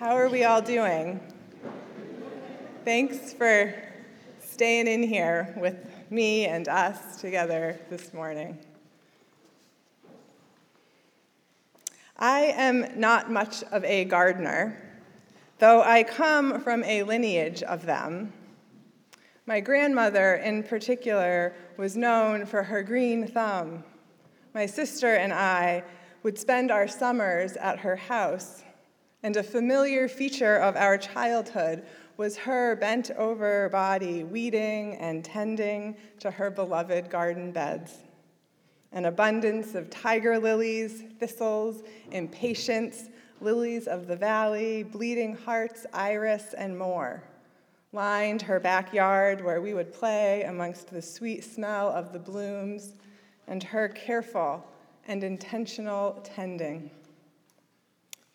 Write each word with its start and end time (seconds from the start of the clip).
How 0.00 0.16
are 0.16 0.30
we 0.30 0.44
all 0.44 0.62
doing? 0.62 1.20
Thanks 2.86 3.34
for 3.34 3.74
staying 4.42 4.86
in 4.86 5.02
here 5.02 5.54
with 5.58 5.76
me 6.08 6.46
and 6.46 6.66
us 6.68 7.20
together 7.20 7.78
this 7.90 8.14
morning. 8.14 8.58
I 12.18 12.44
am 12.56 12.98
not 12.98 13.30
much 13.30 13.62
of 13.64 13.84
a 13.84 14.06
gardener, 14.06 14.80
though 15.58 15.82
I 15.82 16.02
come 16.04 16.62
from 16.62 16.82
a 16.84 17.02
lineage 17.02 17.62
of 17.62 17.84
them. 17.84 18.32
My 19.44 19.60
grandmother, 19.60 20.36
in 20.36 20.62
particular, 20.62 21.54
was 21.76 21.94
known 21.94 22.46
for 22.46 22.62
her 22.62 22.82
green 22.82 23.26
thumb. 23.26 23.84
My 24.54 24.64
sister 24.64 25.16
and 25.16 25.34
I 25.34 25.84
would 26.22 26.38
spend 26.38 26.70
our 26.70 26.88
summers 26.88 27.58
at 27.58 27.80
her 27.80 27.96
house 27.96 28.62
and 29.22 29.36
a 29.36 29.42
familiar 29.42 30.08
feature 30.08 30.56
of 30.56 30.76
our 30.76 30.96
childhood 30.96 31.84
was 32.16 32.36
her 32.36 32.76
bent 32.76 33.10
over 33.12 33.68
body 33.70 34.24
weeding 34.24 34.96
and 34.96 35.24
tending 35.24 35.96
to 36.18 36.30
her 36.30 36.50
beloved 36.50 37.10
garden 37.10 37.50
beds. 37.52 37.98
An 38.92 39.04
abundance 39.04 39.74
of 39.74 39.88
tiger 39.88 40.38
lilies, 40.38 41.04
thistles, 41.18 41.82
impatiens, 42.10 43.08
lilies 43.40 43.86
of 43.86 44.06
the 44.06 44.16
valley, 44.16 44.82
bleeding 44.82 45.36
hearts, 45.36 45.86
iris, 45.92 46.54
and 46.54 46.76
more 46.76 47.22
lined 47.92 48.42
her 48.42 48.60
backyard 48.60 49.44
where 49.44 49.60
we 49.60 49.74
would 49.74 49.92
play 49.92 50.42
amongst 50.44 50.88
the 50.88 51.02
sweet 51.02 51.42
smell 51.42 51.88
of 51.88 52.12
the 52.12 52.18
blooms 52.18 52.94
and 53.48 53.62
her 53.62 53.88
careful 53.88 54.64
and 55.08 55.24
intentional 55.24 56.20
tending. 56.22 56.90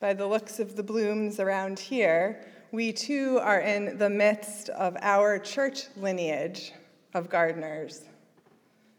By 0.01 0.13
the 0.13 0.27
looks 0.27 0.59
of 0.59 0.75
the 0.75 0.83
blooms 0.83 1.39
around 1.39 1.79
here, 1.79 2.45
we 2.73 2.91
too 2.91 3.39
are 3.41 3.61
in 3.61 3.97
the 3.97 4.09
midst 4.09 4.67
of 4.69 4.97
our 4.99 5.39
church 5.39 5.83
lineage 5.95 6.73
of 7.13 7.29
gardeners. 7.29 8.03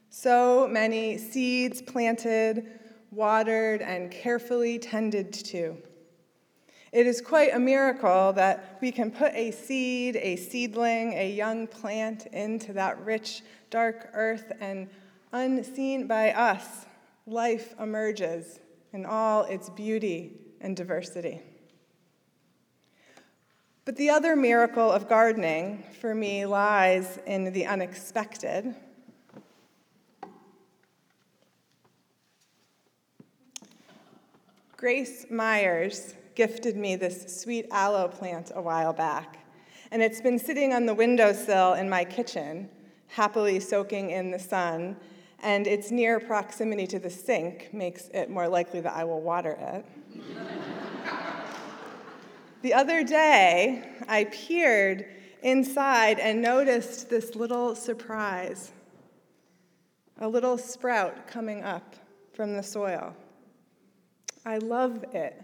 So 0.08 0.66
many 0.66 1.18
seeds 1.18 1.82
planted, 1.82 2.80
watered, 3.10 3.82
and 3.82 4.10
carefully 4.10 4.78
tended 4.78 5.34
to. 5.34 5.76
It 6.92 7.06
is 7.06 7.20
quite 7.20 7.54
a 7.54 7.58
miracle 7.58 8.32
that 8.32 8.78
we 8.80 8.90
can 8.90 9.10
put 9.10 9.34
a 9.34 9.50
seed, 9.50 10.16
a 10.16 10.36
seedling, 10.36 11.12
a 11.12 11.30
young 11.30 11.66
plant 11.66 12.24
into 12.32 12.72
that 12.72 12.98
rich, 13.04 13.42
dark 13.68 14.08
earth, 14.14 14.50
and 14.60 14.88
unseen 15.30 16.06
by 16.06 16.32
us, 16.32 16.86
life 17.26 17.74
emerges 17.78 18.60
in 18.94 19.04
all 19.04 19.44
its 19.44 19.68
beauty 19.68 20.45
and 20.60 20.76
diversity. 20.76 21.40
But 23.84 23.96
the 23.96 24.10
other 24.10 24.34
miracle 24.34 24.90
of 24.90 25.08
gardening 25.08 25.84
for 26.00 26.14
me 26.14 26.44
lies 26.44 27.20
in 27.26 27.52
the 27.52 27.66
unexpected. 27.66 28.74
Grace 34.76 35.26
Myers 35.30 36.14
gifted 36.34 36.76
me 36.76 36.96
this 36.96 37.40
sweet 37.40 37.66
aloe 37.70 38.08
plant 38.08 38.52
a 38.54 38.60
while 38.60 38.92
back, 38.92 39.38
and 39.90 40.02
it's 40.02 40.20
been 40.20 40.38
sitting 40.38 40.72
on 40.72 40.84
the 40.84 40.94
windowsill 40.94 41.74
in 41.74 41.88
my 41.88 42.04
kitchen, 42.04 42.68
happily 43.06 43.58
soaking 43.58 44.10
in 44.10 44.30
the 44.30 44.38
sun, 44.38 44.96
and 45.42 45.66
its 45.66 45.90
near 45.90 46.18
proximity 46.20 46.86
to 46.86 46.98
the 46.98 47.10
sink 47.10 47.70
makes 47.72 48.08
it 48.08 48.30
more 48.30 48.48
likely 48.48 48.80
that 48.80 48.94
I 48.94 49.04
will 49.04 49.20
water 49.20 49.56
it. 49.58 49.84
the 52.62 52.74
other 52.74 53.04
day, 53.04 53.84
I 54.08 54.24
peered 54.24 55.06
inside 55.42 56.18
and 56.18 56.42
noticed 56.42 57.10
this 57.10 57.34
little 57.34 57.74
surprise 57.74 58.72
a 60.20 60.28
little 60.28 60.56
sprout 60.56 61.26
coming 61.26 61.62
up 61.62 61.94
from 62.32 62.56
the 62.56 62.62
soil. 62.62 63.14
I 64.44 64.58
love 64.58 65.04
it 65.12 65.42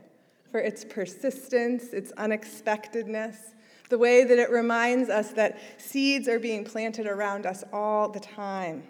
for 0.50 0.60
its 0.60 0.84
persistence, 0.84 1.92
its 1.92 2.12
unexpectedness, 2.12 3.54
the 3.90 3.98
way 3.98 4.24
that 4.24 4.38
it 4.38 4.50
reminds 4.50 5.10
us 5.10 5.30
that 5.32 5.58
seeds 5.78 6.28
are 6.28 6.38
being 6.38 6.64
planted 6.64 7.06
around 7.06 7.44
us 7.46 7.64
all 7.72 8.08
the 8.08 8.20
time, 8.20 8.82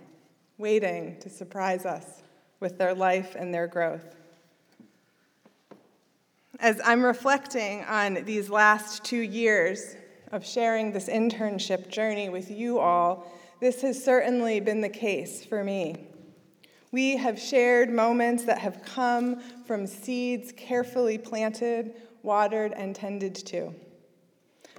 waiting 0.59 1.19
to 1.21 1.29
surprise 1.29 1.85
us 1.87 2.23
with 2.61 2.79
their 2.79 2.95
life 2.95 3.35
and 3.39 3.53
their 3.53 3.67
growth. 3.67 4.15
As 6.61 6.81
I'm 6.85 7.03
reflecting 7.05 7.83
on 7.85 8.23
these 8.25 8.49
last 8.49 9.03
two 9.03 9.21
years 9.21 9.97
of 10.31 10.47
sharing 10.47 10.93
this 10.93 11.09
internship 11.09 11.89
journey 11.89 12.29
with 12.29 12.51
you 12.51 12.79
all, 12.79 13.33
this 13.61 13.83
has 13.83 14.03
certainly 14.03 14.61
been 14.61 14.81
the 14.81 14.89
case 14.89 15.45
for 15.45 15.65
me. 15.65 16.07
We 16.93 17.17
have 17.17 17.39
shared 17.39 17.91
moments 17.91 18.45
that 18.45 18.59
have 18.59 18.85
come 18.85 19.41
from 19.67 19.87
seeds 19.87 20.53
carefully 20.57 21.17
planted, 21.17 21.95
watered, 22.23 22.73
and 22.75 22.95
tended 22.95 23.35
to. 23.35 23.75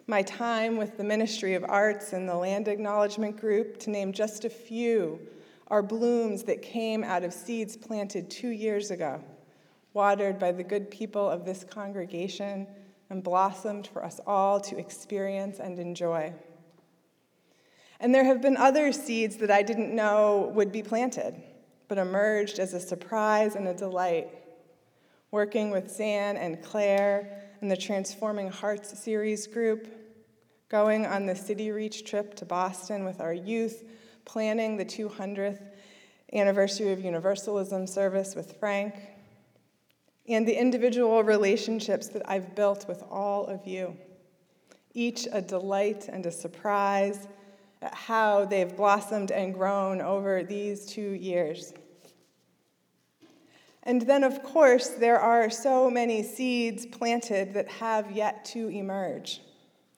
My 0.05 0.21
time 0.21 0.77
with 0.77 0.97
the 0.97 1.03
Ministry 1.03 1.53
of 1.55 1.65
Arts 1.67 2.13
and 2.13 2.29
the 2.29 2.35
Land 2.35 2.67
Acknowledgement 2.67 3.39
Group, 3.39 3.79
to 3.79 3.89
name 3.89 4.13
just 4.13 4.45
a 4.45 4.49
few, 4.49 5.19
are 5.67 5.81
blooms 5.81 6.43
that 6.43 6.61
came 6.61 7.03
out 7.03 7.23
of 7.23 7.33
seeds 7.33 7.75
planted 7.75 8.29
two 8.29 8.49
years 8.49 8.91
ago 8.91 9.23
watered 9.93 10.39
by 10.39 10.51
the 10.51 10.63
good 10.63 10.89
people 10.89 11.29
of 11.29 11.45
this 11.45 11.63
congregation, 11.63 12.67
and 13.09 13.23
blossomed 13.23 13.87
for 13.87 14.03
us 14.03 14.19
all 14.25 14.59
to 14.59 14.77
experience 14.77 15.59
and 15.59 15.77
enjoy. 15.77 16.33
And 17.99 18.13
there 18.13 18.25
have 18.25 18.41
been 18.41 18.57
other 18.57 18.91
seeds 18.91 19.37
that 19.37 19.51
I 19.51 19.61
didn't 19.61 19.95
know 19.95 20.51
would 20.55 20.71
be 20.71 20.81
planted, 20.81 21.41
but 21.87 21.97
emerged 21.97 22.59
as 22.59 22.73
a 22.73 22.79
surprise 22.79 23.55
and 23.55 23.67
a 23.67 23.73
delight. 23.73 24.29
Working 25.29 25.69
with 25.69 25.91
Zan 25.91 26.37
and 26.37 26.61
Claire 26.63 27.43
and 27.61 27.69
the 27.69 27.77
Transforming 27.77 28.49
Hearts 28.49 28.97
series 28.99 29.47
group, 29.47 29.87
going 30.69 31.05
on 31.05 31.27
the 31.27 31.35
City 31.35 31.71
Reach 31.71 32.03
trip 32.05 32.35
to 32.35 32.45
Boston 32.45 33.05
with 33.05 33.21
our 33.21 33.33
youth, 33.33 33.83
planning 34.25 34.77
the 34.77 34.85
200th 34.85 35.61
anniversary 36.33 36.91
of 36.91 37.03
Universalism 37.03 37.87
service 37.87 38.35
with 38.35 38.57
Frank, 38.59 38.95
and 40.27 40.47
the 40.47 40.59
individual 40.59 41.23
relationships 41.23 42.07
that 42.07 42.21
I've 42.29 42.55
built 42.55 42.87
with 42.87 43.03
all 43.09 43.45
of 43.45 43.67
you. 43.67 43.97
Each 44.93 45.27
a 45.31 45.41
delight 45.41 46.07
and 46.07 46.25
a 46.25 46.31
surprise 46.31 47.27
at 47.81 47.93
how 47.93 48.45
they've 48.45 48.75
blossomed 48.75 49.31
and 49.31 49.53
grown 49.53 50.01
over 50.01 50.43
these 50.43 50.85
two 50.85 51.11
years. 51.11 51.73
And 53.83 54.01
then, 54.03 54.23
of 54.23 54.41
course, 54.43 54.89
there 54.89 55.19
are 55.19 55.49
so 55.49 55.89
many 55.89 56.23
seeds 56.23 56.85
planted 56.85 57.53
that 57.53 57.67
have 57.67 58.11
yet 58.11 58.45
to 58.45 58.69
emerge, 58.69 59.41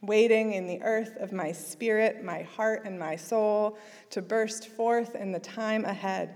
waiting 0.06 0.54
in 0.54 0.68
the 0.68 0.82
earth 0.82 1.18
of 1.18 1.32
my 1.32 1.52
spirit, 1.52 2.24
my 2.24 2.44
heart, 2.44 2.84
and 2.86 2.98
my 2.98 3.16
soul 3.16 3.78
to 4.10 4.22
burst 4.22 4.68
forth 4.68 5.16
in 5.16 5.32
the 5.32 5.40
time 5.40 5.86
ahead. 5.86 6.36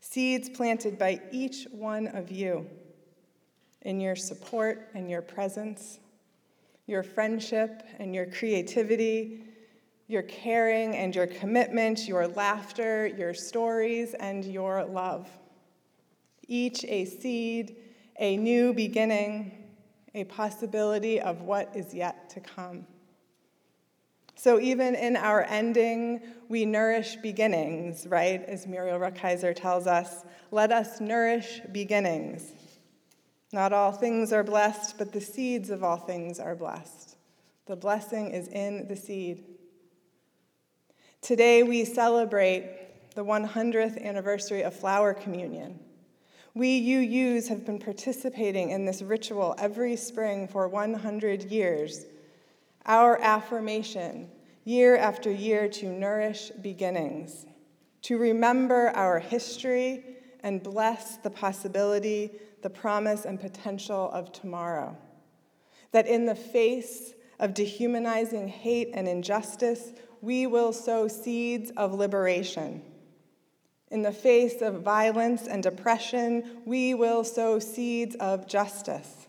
Seeds 0.00 0.48
planted 0.48 0.98
by 0.98 1.20
each 1.30 1.66
one 1.70 2.08
of 2.08 2.30
you 2.30 2.66
in 3.82 4.00
your 4.00 4.16
support 4.16 4.88
and 4.94 5.10
your 5.10 5.22
presence, 5.22 6.00
your 6.86 7.02
friendship 7.02 7.82
and 7.98 8.14
your 8.14 8.26
creativity, 8.26 9.44
your 10.08 10.22
caring 10.22 10.96
and 10.96 11.14
your 11.14 11.26
commitment, 11.26 12.06
your 12.06 12.28
laughter, 12.28 13.06
your 13.06 13.32
stories, 13.32 14.14
and 14.14 14.44
your 14.44 14.84
love. 14.84 15.28
Each 16.48 16.84
a 16.84 17.04
seed, 17.04 17.76
a 18.18 18.36
new 18.36 18.74
beginning, 18.74 19.61
a 20.14 20.24
possibility 20.24 21.20
of 21.20 21.42
what 21.42 21.74
is 21.74 21.94
yet 21.94 22.30
to 22.30 22.40
come. 22.40 22.86
So, 24.34 24.58
even 24.58 24.94
in 24.94 25.16
our 25.16 25.44
ending, 25.44 26.20
we 26.48 26.64
nourish 26.64 27.16
beginnings, 27.16 28.06
right? 28.06 28.42
As 28.44 28.66
Muriel 28.66 28.98
Rukeyser 28.98 29.54
tells 29.54 29.86
us, 29.86 30.24
let 30.50 30.72
us 30.72 31.00
nourish 31.00 31.60
beginnings. 31.70 32.52
Not 33.52 33.72
all 33.72 33.92
things 33.92 34.32
are 34.32 34.42
blessed, 34.42 34.98
but 34.98 35.12
the 35.12 35.20
seeds 35.20 35.70
of 35.70 35.84
all 35.84 35.98
things 35.98 36.40
are 36.40 36.56
blessed. 36.56 37.16
The 37.66 37.76
blessing 37.76 38.30
is 38.30 38.48
in 38.48 38.88
the 38.88 38.96
seed. 38.96 39.44
Today 41.20 41.62
we 41.62 41.84
celebrate 41.84 43.14
the 43.14 43.24
100th 43.24 44.02
anniversary 44.02 44.62
of 44.62 44.74
Flower 44.74 45.14
Communion. 45.14 45.78
We 46.54 46.86
UUs 46.86 47.48
have 47.48 47.64
been 47.64 47.78
participating 47.78 48.70
in 48.70 48.84
this 48.84 49.00
ritual 49.00 49.54
every 49.58 49.96
spring 49.96 50.46
for 50.46 50.68
100 50.68 51.44
years. 51.44 52.04
Our 52.84 53.18
affirmation, 53.20 54.30
year 54.64 54.96
after 54.96 55.30
year, 55.30 55.68
to 55.68 55.86
nourish 55.86 56.50
beginnings, 56.60 57.46
to 58.02 58.18
remember 58.18 58.90
our 58.90 59.18
history 59.18 60.04
and 60.40 60.62
bless 60.62 61.16
the 61.16 61.30
possibility 61.30 62.30
the 62.62 62.70
promise 62.70 63.24
and 63.24 63.40
potential 63.40 64.10
of 64.12 64.32
tomorrow. 64.32 64.96
that 65.92 66.06
in 66.06 66.26
the 66.26 66.34
face 66.34 67.14
of 67.38 67.54
dehumanizing 67.54 68.48
hate 68.48 68.90
and 68.94 69.06
injustice, 69.06 69.92
we 70.20 70.46
will 70.46 70.72
sow 70.72 71.08
seeds 71.08 71.70
of 71.76 71.92
liberation. 71.92 72.82
In 73.92 74.00
the 74.00 74.10
face 74.10 74.62
of 74.62 74.80
violence 74.80 75.46
and 75.46 75.66
oppression, 75.66 76.62
we 76.64 76.94
will 76.94 77.24
sow 77.24 77.58
seeds 77.58 78.16
of 78.16 78.48
justice. 78.48 79.26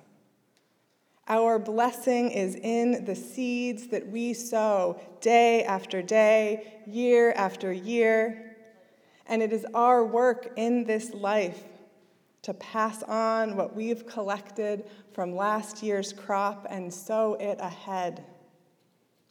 Our 1.27 1.59
blessing 1.59 2.31
is 2.31 2.55
in 2.55 3.03
the 3.03 3.15
seeds 3.15 3.87
that 3.87 4.07
we 4.07 4.33
sow 4.33 5.01
day 5.19 5.65
after 5.65 6.01
day, 6.01 6.81
year 6.87 7.33
after 7.33 7.73
year. 7.73 8.55
And 9.27 9.43
it 9.43 9.51
is 9.51 9.65
our 9.73 10.05
work 10.05 10.53
in 10.55 10.85
this 10.85 11.13
life 11.13 11.65
to 12.43 12.53
pass 12.53 13.03
on 13.03 13.57
what 13.57 13.75
we've 13.75 14.07
collected 14.07 14.85
from 15.11 15.35
last 15.35 15.83
year's 15.83 16.13
crop 16.13 16.67
and 16.69 16.93
sow 16.93 17.33
it 17.33 17.57
ahead 17.59 18.23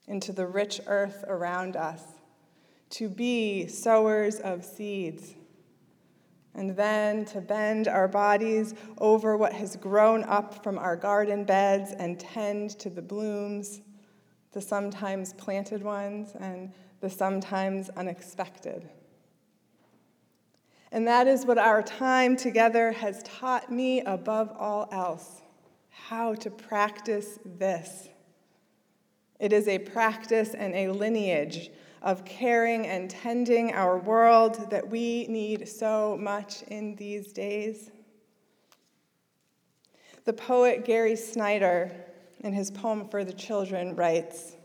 into 0.06 0.30
the 0.32 0.46
rich 0.46 0.78
earth 0.86 1.24
around 1.26 1.74
us, 1.74 2.02
to 2.92 3.08
be 3.08 3.66
sowers 3.66 4.38
of 4.40 4.64
seeds 4.64 5.34
and 6.54 6.76
then 6.76 7.24
to 7.24 7.40
bend 7.40 7.88
our 7.88 8.06
bodies 8.06 8.74
over 8.98 9.36
what 9.36 9.52
has 9.54 9.76
grown 9.76 10.22
up 10.24 10.62
from 10.62 10.78
our 10.78 10.94
garden 10.94 11.44
beds 11.44 11.92
and 11.92 12.20
tend 12.20 12.70
to 12.78 12.90
the 12.90 13.00
blooms, 13.00 13.80
the 14.52 14.60
sometimes 14.60 15.32
planted 15.32 15.82
ones 15.82 16.32
and 16.38 16.70
the 17.00 17.08
sometimes 17.08 17.88
unexpected. 17.96 18.88
And 20.90 21.06
that 21.08 21.26
is 21.26 21.46
what 21.46 21.56
our 21.56 21.82
time 21.82 22.36
together 22.36 22.92
has 22.92 23.22
taught 23.22 23.72
me 23.72 24.02
above 24.02 24.52
all 24.58 24.88
else 24.92 25.40
how 25.88 26.34
to 26.34 26.50
practice 26.50 27.38
this. 27.44 28.08
It 29.40 29.54
is 29.54 29.68
a 29.68 29.78
practice 29.78 30.54
and 30.54 30.74
a 30.74 30.88
lineage 30.92 31.70
of 32.02 32.24
caring 32.24 32.86
and 32.86 33.08
tending 33.08 33.72
our 33.72 33.96
world 33.96 34.70
that 34.70 34.88
we 34.88 35.26
need 35.28 35.68
so 35.68 36.18
much 36.20 36.62
in 36.64 36.96
these 36.96 37.32
days. 37.32 37.90
The 40.24 40.32
poet 40.32 40.84
Gary 40.84 41.16
Snyder, 41.16 41.92
in 42.40 42.52
his 42.52 42.70
poem 42.70 43.08
for 43.08 43.24
the 43.24 43.32
children, 43.32 43.94
writes 43.94 44.56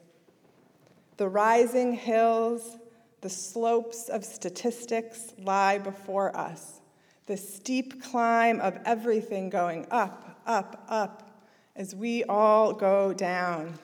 The 1.18 1.30
rising 1.30 1.94
hills, 1.94 2.78
the 3.22 3.30
slopes 3.30 4.10
of 4.10 4.24
statistics 4.24 5.34
lie 5.40 5.78
before 5.78 6.36
us, 6.36 6.82
the 7.28 7.38
steep 7.38 8.04
climb 8.04 8.60
of 8.62 8.80
everything 8.86 9.50
going 9.50 9.86
up, 9.92 10.42
up, 10.48 10.86
up, 10.90 11.44
as 11.76 11.96
we 11.96 12.24
all 12.24 12.74
go 12.74 13.14
down. 13.14 13.78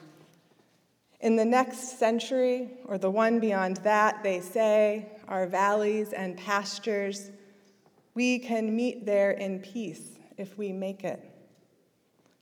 In 1.24 1.38
the 1.38 1.46
next 1.46 1.98
century, 2.00 2.72
or 2.84 2.98
the 2.98 3.10
one 3.10 3.40
beyond 3.40 3.78
that, 3.78 4.24
they 4.24 4.42
say, 4.42 5.08
our 5.30 5.48
valleys 5.48 6.12
and 6.12 6.36
pastures, 6.36 7.32
we 8.14 8.40
can 8.40 8.76
meet 8.76 9.06
there 9.06 9.32
in 9.32 9.60
peace 9.60 10.20
if 10.38 10.58
we 10.58 10.74
make 10.74 11.06
it. 11.06 11.24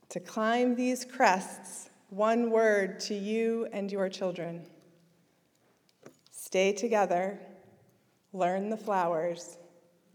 To 0.08 0.18
climb 0.18 0.74
these 0.74 1.04
crests, 1.04 1.90
one 2.10 2.50
word 2.50 2.98
to 3.02 3.14
you 3.14 3.68
and 3.72 3.90
your 3.90 4.08
children 4.08 4.66
stay 6.32 6.72
together, 6.72 7.38
learn 8.32 8.68
the 8.68 8.76
flowers, 8.76 9.58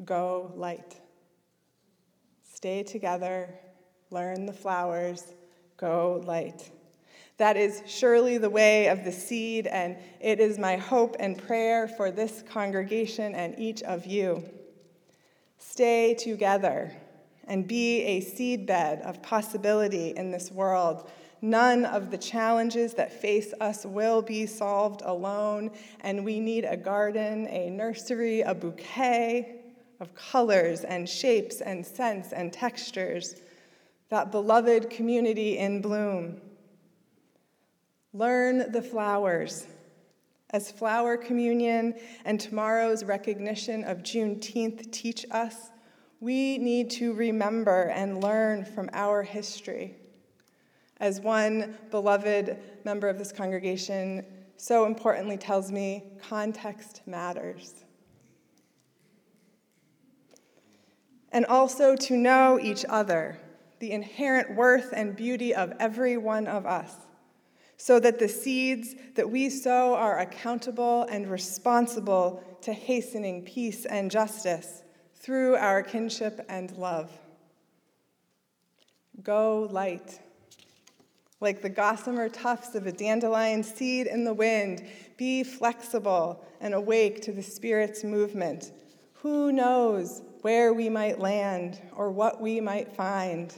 go 0.04 0.52
light. 0.58 0.98
Stay 2.44 2.84
together, 2.84 3.50
learn 4.12 4.46
the 4.46 4.52
flowers, 4.52 5.24
go 5.78 6.22
light. 6.26 6.70
That 7.38 7.56
is 7.56 7.84
surely 7.86 8.40
the 8.40 8.50
way 8.50 8.88
of 8.88 9.04
the 9.04 9.12
seed, 9.12 9.68
and 9.68 9.96
it 10.20 10.40
is 10.40 10.58
my 10.58 10.76
hope 10.76 11.16
and 11.20 11.38
prayer 11.38 11.88
for 11.88 12.10
this 12.10 12.44
congregation 12.50 13.36
and 13.36 13.58
each 13.60 13.84
of 13.84 14.08
you. 14.08 14.44
Stay 15.60 16.16
together 16.16 16.92
and 17.48 17.68
be 17.68 18.02
a 18.02 18.22
seedbed 18.22 19.02
of 19.02 19.22
possibility 19.22 20.10
in 20.18 20.32
this 20.32 20.52
world. 20.52 21.10
None 21.42 21.86
of 21.86 22.10
the 22.10 22.18
challenges 22.18 22.96
that 22.96 23.22
face 23.22 23.54
us 23.62 23.86
will 23.86 24.24
be 24.24 24.48
solved 24.48 25.04
alone, 25.06 25.70
and 26.02 26.26
we 26.26 26.40
need 26.40 26.66
a 26.66 26.76
garden, 26.76 27.48
a 27.50 27.70
nursery, 27.70 28.42
a 28.42 28.56
bouquet 28.56 29.62
of 30.00 30.14
colors 30.16 30.84
and 30.84 31.08
shapes 31.08 31.62
and 31.62 31.86
scents 31.86 32.34
and 32.34 32.52
textures, 32.52 33.36
that 34.10 34.32
beloved 34.32 34.90
community 34.90 35.60
in 35.60 35.82
bloom. 35.82 36.42
Learn 38.18 38.72
the 38.72 38.82
flowers. 38.82 39.68
As 40.50 40.72
Flower 40.72 41.18
Communion 41.18 41.94
and 42.26 42.40
tomorrow's 42.40 43.04
recognition 43.04 43.84
of 43.84 44.00
Juneteenth 44.00 44.90
teach 44.92 45.24
us, 45.30 45.70
we 46.20 46.58
need 46.58 46.90
to 46.90 47.14
remember 47.14 47.92
and 47.94 48.24
learn 48.24 48.66
from 48.66 48.90
our 48.92 49.22
history. 49.22 49.94
As 51.00 51.22
one 51.22 51.78
beloved 51.92 52.58
member 52.84 53.08
of 53.08 53.20
this 53.20 53.32
congregation 53.32 54.26
so 54.56 54.86
importantly 54.86 55.38
tells 55.38 55.72
me, 55.72 56.02
context 56.28 57.04
matters. 57.06 57.86
And 61.32 61.46
also 61.46 61.96
to 61.96 62.18
know 62.18 62.58
each 62.60 62.84
other, 62.90 63.38
the 63.78 63.92
inherent 63.92 64.56
worth 64.56 64.92
and 64.92 65.16
beauty 65.16 65.54
of 65.54 65.72
every 65.80 66.18
one 66.18 66.48
of 66.48 66.66
us 66.66 66.96
so 67.78 68.00
that 68.00 68.18
the 68.18 68.28
seeds 68.28 68.96
that 69.16 69.30
we 69.30 69.50
sow 69.50 69.94
are 69.94 70.20
accountable 70.20 71.04
and 71.04 71.30
responsible 71.30 72.44
to 72.62 72.74
hastening 72.74 73.44
peace 73.44 73.86
and 73.86 74.10
justice 74.10 74.84
through 75.14 75.56
our 75.56 75.84
kinship 75.84 76.44
and 76.50 76.76
love. 76.78 77.12
Go 79.24 79.68
light. 79.72 80.20
Like 81.40 81.62
the 81.62 81.70
gossamer 81.70 82.30
tufts 82.30 82.74
of 82.74 82.88
a 82.88 82.92
dandelion 82.92 83.62
seed 83.62 84.08
in 84.08 84.24
the 84.24 84.34
wind, 84.34 84.84
be 85.18 85.44
flexible 85.44 86.44
and 86.60 86.74
awake 86.74 87.22
to 87.24 87.32
the 87.32 87.44
Spirit's 87.44 88.04
movement. 88.04 88.72
Who 89.22 89.52
knows 89.52 90.24
where 90.42 90.74
we 90.74 90.90
might 90.90 91.20
land 91.20 91.80
or 91.96 92.10
what 92.10 92.42
we 92.42 92.60
might 92.60 92.96
find? 92.96 93.54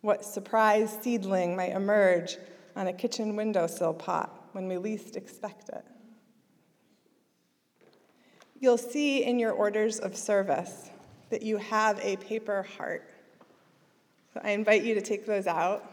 What 0.00 0.24
surprise 0.24 0.96
seedling 1.02 1.54
might 1.54 1.72
emerge 1.72 2.38
on 2.76 2.86
a 2.86 2.92
kitchen 2.92 3.36
windowsill 3.36 3.94
pot 3.94 4.48
when 4.52 4.68
we 4.68 4.78
least 4.78 5.16
expect 5.16 5.68
it. 5.68 5.84
You'll 8.60 8.78
see 8.78 9.24
in 9.24 9.38
your 9.38 9.52
orders 9.52 9.98
of 9.98 10.16
service 10.16 10.90
that 11.30 11.42
you 11.42 11.56
have 11.56 11.98
a 12.00 12.16
paper 12.16 12.62
heart. 12.76 13.10
So 14.32 14.40
I 14.44 14.50
invite 14.50 14.84
you 14.84 14.94
to 14.94 15.00
take 15.00 15.26
those 15.26 15.46
out. 15.46 15.90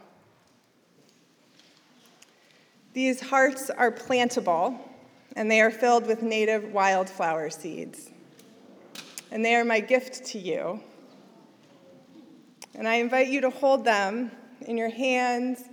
These 2.93 3.21
hearts 3.21 3.69
are 3.69 3.91
plantable, 3.91 4.77
and 5.35 5.49
they 5.49 5.61
are 5.61 5.71
filled 5.71 6.07
with 6.07 6.21
native 6.21 6.71
wildflower 6.71 7.49
seeds. 7.49 8.09
And 9.31 9.43
they 9.43 9.55
are 9.55 9.65
my 9.65 9.79
gift 9.79 10.25
to 10.27 10.39
you. 10.39 10.81
And 12.75 12.87
I 12.87 12.95
invite 12.95 13.27
you 13.27 13.41
to 13.41 13.49
hold 13.49 13.83
them 13.85 14.31
in 14.61 14.77
your 14.77 14.89
hands 14.89 15.63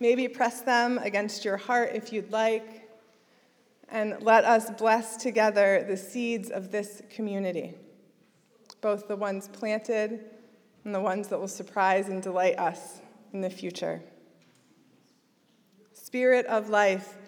Maybe 0.00 0.28
press 0.28 0.62
them 0.62 0.96
against 0.98 1.44
your 1.44 1.58
heart 1.58 1.90
if 1.94 2.10
you'd 2.10 2.32
like. 2.32 2.88
And 3.90 4.16
let 4.22 4.44
us 4.44 4.70
bless 4.70 5.16
together 5.16 5.84
the 5.86 5.96
seeds 5.96 6.48
of 6.50 6.70
this 6.70 7.02
community, 7.10 7.74
both 8.80 9.08
the 9.08 9.16
ones 9.16 9.48
planted 9.48 10.24
and 10.84 10.94
the 10.94 11.00
ones 11.00 11.28
that 11.28 11.38
will 11.38 11.48
surprise 11.48 12.08
and 12.08 12.22
delight 12.22 12.58
us 12.58 13.00
in 13.32 13.42
the 13.42 13.50
future. 13.50 14.00
Spirit 15.92 16.46
of 16.46 16.70
life, 16.70 17.18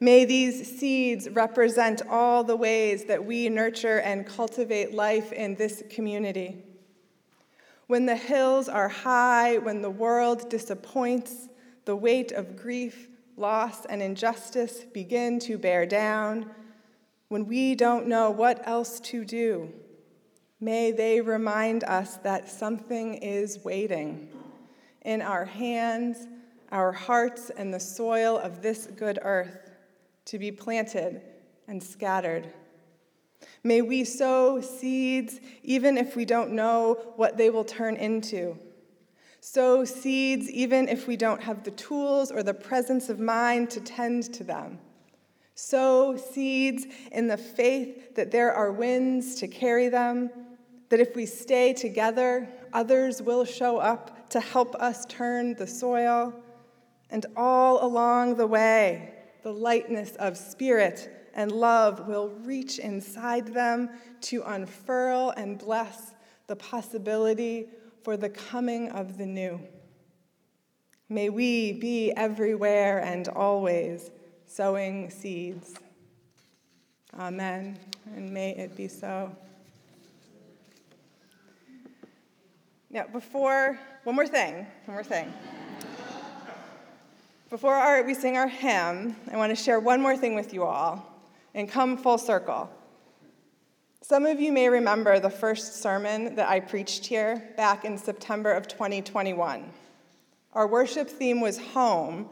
may 0.00 0.24
these 0.24 0.78
seeds 0.78 1.28
represent 1.30 2.02
all 2.08 2.42
the 2.42 2.56
ways 2.56 3.04
that 3.04 3.24
we 3.24 3.48
nurture 3.48 4.00
and 4.00 4.26
cultivate 4.26 4.94
life 4.94 5.32
in 5.32 5.54
this 5.54 5.82
community. 5.90 6.64
When 7.86 8.06
the 8.06 8.16
hills 8.16 8.68
are 8.68 8.88
high, 8.88 9.58
when 9.58 9.80
the 9.80 9.90
world 9.90 10.50
disappoints, 10.50 11.48
the 11.86 11.96
weight 11.96 12.32
of 12.32 12.56
grief, 12.56 13.08
loss, 13.36 13.86
and 13.86 14.02
injustice 14.02 14.84
begin 14.92 15.38
to 15.38 15.56
bear 15.56 15.86
down, 15.86 16.50
when 17.28 17.46
we 17.46 17.74
don't 17.74 18.06
know 18.06 18.30
what 18.30 18.66
else 18.66 19.00
to 19.00 19.24
do, 19.24 19.72
may 20.60 20.90
they 20.90 21.20
remind 21.20 21.84
us 21.84 22.16
that 22.18 22.50
something 22.50 23.14
is 23.14 23.64
waiting 23.64 24.28
in 25.02 25.22
our 25.22 25.44
hands, 25.44 26.26
our 26.72 26.90
hearts, 26.90 27.50
and 27.50 27.72
the 27.72 27.80
soil 27.80 28.36
of 28.36 28.62
this 28.62 28.86
good 28.96 29.20
earth 29.22 29.70
to 30.24 30.38
be 30.38 30.50
planted 30.50 31.22
and 31.68 31.82
scattered. 31.82 32.52
May 33.62 33.80
we 33.82 34.02
sow 34.02 34.60
seeds 34.60 35.40
even 35.62 35.96
if 35.96 36.16
we 36.16 36.24
don't 36.24 36.50
know 36.50 37.12
what 37.14 37.36
they 37.36 37.50
will 37.50 37.64
turn 37.64 37.94
into 37.94 38.58
Sow 39.48 39.84
seeds 39.84 40.50
even 40.50 40.88
if 40.88 41.06
we 41.06 41.16
don't 41.16 41.40
have 41.40 41.62
the 41.62 41.70
tools 41.70 42.32
or 42.32 42.42
the 42.42 42.52
presence 42.52 43.08
of 43.08 43.20
mind 43.20 43.70
to 43.70 43.80
tend 43.80 44.34
to 44.34 44.42
them. 44.42 44.80
Sow 45.54 46.16
seeds 46.16 46.84
in 47.12 47.28
the 47.28 47.36
faith 47.36 48.16
that 48.16 48.32
there 48.32 48.52
are 48.52 48.72
winds 48.72 49.36
to 49.36 49.46
carry 49.46 49.88
them, 49.88 50.30
that 50.88 50.98
if 50.98 51.14
we 51.14 51.26
stay 51.26 51.72
together, 51.72 52.48
others 52.72 53.22
will 53.22 53.44
show 53.44 53.76
up 53.78 54.28
to 54.30 54.40
help 54.40 54.74
us 54.74 55.06
turn 55.06 55.54
the 55.54 55.66
soil. 55.68 56.34
And 57.10 57.24
all 57.36 57.86
along 57.86 58.34
the 58.34 58.48
way, 58.48 59.14
the 59.44 59.52
lightness 59.52 60.16
of 60.16 60.36
spirit 60.36 61.28
and 61.34 61.52
love 61.52 62.08
will 62.08 62.30
reach 62.42 62.80
inside 62.80 63.46
them 63.54 63.90
to 64.22 64.42
unfurl 64.42 65.32
and 65.36 65.56
bless 65.56 66.14
the 66.48 66.56
possibility 66.56 67.68
for 68.06 68.16
the 68.16 68.28
coming 68.28 68.88
of 68.90 69.18
the 69.18 69.26
new. 69.26 69.60
May 71.08 71.28
we 71.28 71.72
be 71.72 72.12
everywhere 72.12 73.00
and 73.00 73.26
always 73.26 74.12
sowing 74.44 75.10
seeds. 75.10 75.74
Amen, 77.18 77.76
and 78.14 78.32
may 78.32 78.52
it 78.52 78.76
be 78.76 78.86
so. 78.86 79.34
Now, 82.88 83.06
before, 83.12 83.76
one 84.04 84.14
more 84.14 84.28
thing, 84.28 84.54
one 84.84 84.94
more 84.94 85.02
thing. 85.02 85.32
Before 87.50 87.74
our, 87.74 88.04
we 88.04 88.14
sing 88.14 88.36
our 88.36 88.46
hymn, 88.46 89.16
I 89.32 89.36
want 89.36 89.50
to 89.50 89.60
share 89.60 89.80
one 89.80 90.00
more 90.00 90.16
thing 90.16 90.36
with 90.36 90.54
you 90.54 90.62
all 90.62 91.04
and 91.56 91.68
come 91.68 91.96
full 91.96 92.18
circle. 92.18 92.70
Some 94.08 94.24
of 94.24 94.38
you 94.38 94.52
may 94.52 94.68
remember 94.68 95.18
the 95.18 95.28
first 95.28 95.82
sermon 95.82 96.36
that 96.36 96.48
I 96.48 96.60
preached 96.60 97.04
here 97.04 97.42
back 97.56 97.84
in 97.84 97.98
September 97.98 98.52
of 98.52 98.68
2021. 98.68 99.68
Our 100.52 100.68
worship 100.68 101.10
theme 101.10 101.40
was 101.40 101.58
home, 101.58 102.28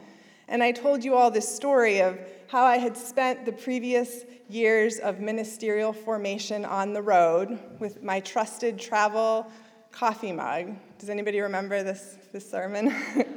and 0.47 0.62
I 0.62 0.71
told 0.71 1.02
you 1.02 1.16
all 1.16 1.33
this 1.33 1.52
story 1.52 2.00
of 2.00 2.16
how 2.47 2.62
I 2.62 2.76
had 2.76 2.97
spent 2.97 3.45
the 3.45 3.50
previous 3.50 4.23
years 4.49 5.00
of 5.00 5.19
ministerial 5.19 5.93
formation 5.93 6.64
on 6.64 6.93
the 6.93 7.02
road 7.02 7.59
with 7.81 8.04
my 8.04 8.21
trusted 8.21 8.78
travel 8.78 9.50
coffee 9.90 10.31
mug. 10.31 10.76
Does 11.00 11.11
anybody 11.11 11.40
remember 11.40 11.83
this, 11.83 12.19
this 12.33 12.49
sermon? 12.49 12.95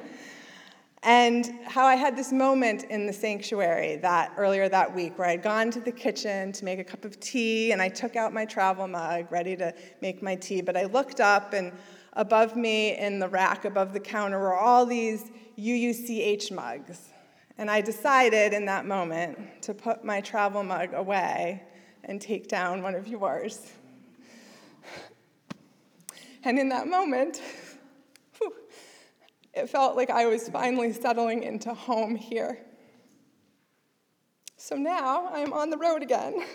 and 1.08 1.58
how 1.64 1.86
I 1.86 1.96
had 1.96 2.18
this 2.18 2.34
moment 2.34 2.84
in 2.84 3.08
the 3.08 3.14
sanctuary 3.14 3.96
that 4.02 4.34
earlier 4.36 4.68
that 4.68 4.94
week 4.94 5.18
where 5.18 5.30
I'd 5.30 5.42
gone 5.42 5.72
to 5.72 5.80
the 5.80 5.92
kitchen 5.92 6.52
to 6.52 6.66
make 6.66 6.80
a 6.80 6.84
cup 6.84 7.06
of 7.06 7.18
tea 7.22 7.72
and 7.72 7.82
I 7.82 7.88
took 7.88 8.18
out 8.18 8.34
my 8.34 8.44
travel 8.44 8.90
mug 8.90 9.32
ready 9.32 9.56
to 9.56 9.74
make 10.02 10.22
my 10.22 10.36
tea, 10.36 10.60
but 10.60 10.76
I 10.76 10.84
looked 10.84 11.22
up 11.22 11.54
and 11.54 11.72
above 12.12 12.58
me 12.58 12.98
in 12.98 13.20
the 13.20 13.30
rack 13.30 13.64
above 13.64 13.94
the 13.94 14.02
counter 14.02 14.38
were 14.38 14.54
all 14.54 14.86
these 14.86 15.32
UUCH 15.58 16.52
mugs. 16.52 17.00
And 17.58 17.72
I 17.72 17.80
decided 17.80 18.52
in 18.52 18.66
that 18.66 18.86
moment 18.86 19.62
to 19.62 19.74
put 19.74 20.04
my 20.04 20.20
travel 20.20 20.62
mug 20.62 20.94
away 20.94 21.64
and 22.04 22.20
take 22.20 22.50
down 22.50 22.82
one 22.82 22.96
of 22.96 23.08
yours. 23.08 23.72
And 26.44 26.60
in 26.60 26.68
that 26.68 26.88
moment, 26.88 27.42
it 29.58 29.70
felt 29.70 29.96
like 29.96 30.10
I 30.10 30.28
was 30.28 30.48
finally 30.50 30.94
settling 30.94 31.44
into 31.44 31.74
home 31.74 32.16
here. 32.16 32.60
So 34.56 34.76
now 34.76 35.30
I'm 35.34 35.52
on 35.52 35.70
the 35.70 35.78
road 35.78 36.04
again. 36.04 36.46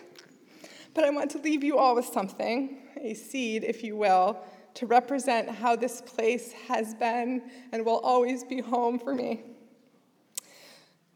But 0.95 1.05
I 1.05 1.11
want 1.11 1.31
to 1.33 1.39
leave 1.39 1.65
you 1.65 1.79
all 1.79 1.95
with 1.95 2.05
something, 2.05 2.79
a 3.01 3.15
seed, 3.15 3.65
if 3.65 3.83
you 3.83 3.97
will, 3.97 4.45
to 4.75 4.87
represent 4.87 5.49
how 5.49 5.75
this 5.75 6.01
place 6.03 6.53
has 6.69 6.95
been 6.95 7.43
and 7.73 7.85
will 7.85 8.01
always 8.01 8.45
be 8.45 8.61
home 8.61 8.99
for 8.99 9.15
me. 9.15 9.43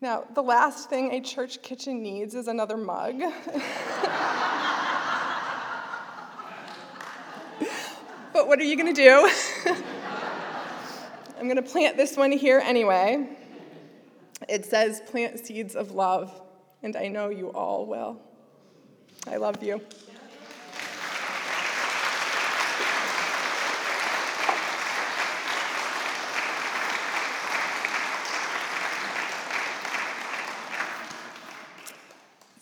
Now, 0.00 0.24
the 0.34 0.42
last 0.42 0.90
thing 0.90 1.12
a 1.12 1.20
church 1.20 1.62
kitchen 1.62 2.02
needs 2.02 2.34
is 2.34 2.48
another 2.48 2.76
mug. 2.76 3.18
but 8.32 8.48
what 8.48 8.58
are 8.58 8.64
you 8.64 8.76
going 8.76 8.94
to 8.94 9.02
do? 9.02 9.30
I'm 11.38 11.44
going 11.44 11.56
to 11.56 11.62
plant 11.62 11.98
this 11.98 12.16
one 12.16 12.32
here 12.32 12.60
anyway. 12.64 13.28
It 14.48 14.64
says, 14.64 15.02
plant 15.06 15.38
seeds 15.44 15.76
of 15.76 15.92
love, 15.92 16.32
and 16.82 16.96
I 16.96 17.08
know 17.08 17.28
you 17.28 17.48
all 17.48 17.84
will. 17.84 18.18
I 19.26 19.36
love 19.36 19.62
you. 19.62 19.82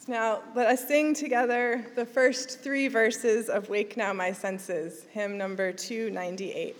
Now, 0.08 0.42
let 0.54 0.66
us 0.66 0.86
sing 0.86 1.14
together 1.14 1.86
the 1.94 2.04
first 2.04 2.60
three 2.60 2.88
verses 2.88 3.48
of 3.48 3.68
Wake 3.68 3.96
Now 3.96 4.12
My 4.12 4.32
Senses, 4.32 5.06
hymn 5.12 5.38
number 5.38 5.72
298. 5.72 6.76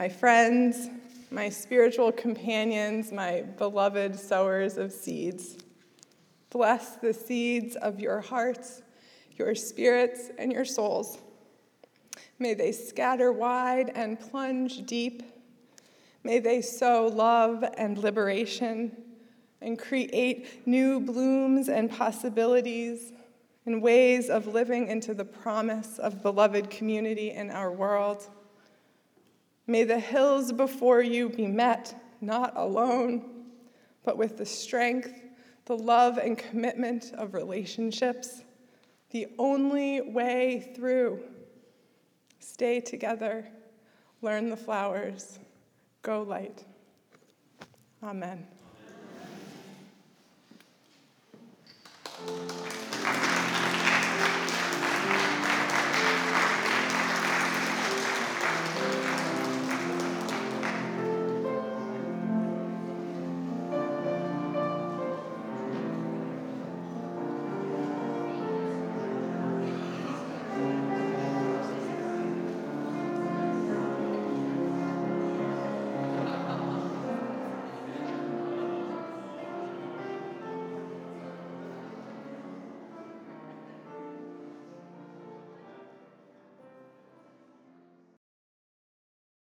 My 0.00 0.08
friends, 0.08 0.88
my 1.30 1.50
spiritual 1.50 2.10
companions, 2.10 3.12
my 3.12 3.42
beloved 3.58 4.18
sowers 4.18 4.78
of 4.78 4.90
seeds. 4.90 5.58
Bless 6.48 6.96
the 6.96 7.12
seeds 7.12 7.76
of 7.76 8.00
your 8.00 8.22
hearts, 8.22 8.80
your 9.36 9.54
spirits, 9.54 10.30
and 10.38 10.50
your 10.50 10.64
souls. 10.64 11.18
May 12.38 12.54
they 12.54 12.72
scatter 12.72 13.30
wide 13.30 13.92
and 13.94 14.18
plunge 14.18 14.86
deep. 14.86 15.22
May 16.24 16.38
they 16.38 16.62
sow 16.62 17.06
love 17.06 17.62
and 17.76 17.98
liberation 17.98 18.96
and 19.60 19.78
create 19.78 20.66
new 20.66 21.00
blooms 21.00 21.68
and 21.68 21.90
possibilities 21.90 23.12
and 23.66 23.82
ways 23.82 24.30
of 24.30 24.46
living 24.46 24.86
into 24.86 25.12
the 25.12 25.26
promise 25.26 25.98
of 25.98 26.22
beloved 26.22 26.70
community 26.70 27.32
in 27.32 27.50
our 27.50 27.70
world. 27.70 28.30
May 29.70 29.84
the 29.84 30.00
hills 30.00 30.50
before 30.50 31.00
you 31.00 31.28
be 31.28 31.46
met 31.46 31.94
not 32.20 32.54
alone, 32.56 33.44
but 34.02 34.18
with 34.18 34.36
the 34.36 34.44
strength 34.44 35.12
the 35.66 35.76
love 35.76 36.18
and 36.18 36.36
commitment 36.36 37.12
of 37.14 37.34
relationships, 37.34 38.42
the 39.10 39.28
only 39.38 40.00
way 40.00 40.72
through. 40.74 41.20
Stay 42.40 42.80
together, 42.80 43.46
learn 44.22 44.50
the 44.50 44.56
flowers, 44.56 45.38
go 46.02 46.22
light. 46.22 46.64
Amen. 48.02 48.44